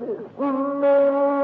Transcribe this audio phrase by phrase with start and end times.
[0.00, 1.43] بسم الله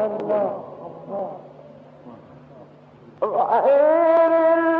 [0.00, 0.64] الله.
[0.92, 1.30] الله.
[3.22, 4.79] غير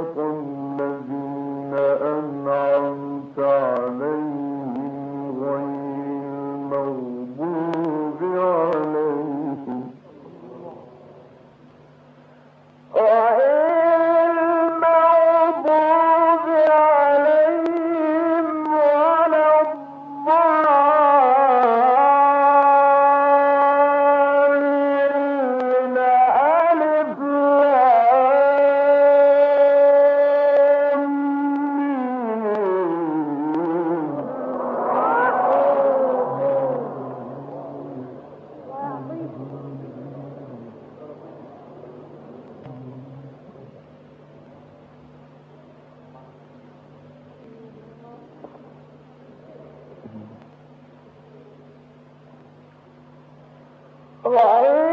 [54.28, 54.87] Well,